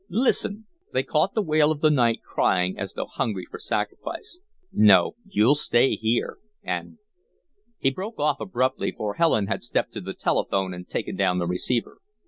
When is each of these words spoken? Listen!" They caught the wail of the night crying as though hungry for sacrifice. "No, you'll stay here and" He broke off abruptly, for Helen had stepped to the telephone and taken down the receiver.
Listen!" 0.09 0.65
They 0.91 1.03
caught 1.03 1.35
the 1.35 1.43
wail 1.43 1.69
of 1.71 1.81
the 1.81 1.91
night 1.91 2.23
crying 2.23 2.75
as 2.79 2.93
though 2.93 3.05
hungry 3.05 3.45
for 3.45 3.59
sacrifice. 3.59 4.39
"No, 4.73 5.15
you'll 5.27 5.53
stay 5.53 5.95
here 5.95 6.39
and" 6.63 6.97
He 7.81 7.91
broke 7.91 8.19
off 8.19 8.39
abruptly, 8.39 8.91
for 8.97 9.13
Helen 9.13 9.45
had 9.45 9.61
stepped 9.61 9.93
to 9.93 10.01
the 10.01 10.15
telephone 10.15 10.73
and 10.73 10.89
taken 10.89 11.15
down 11.15 11.37
the 11.37 11.45
receiver. 11.45 11.99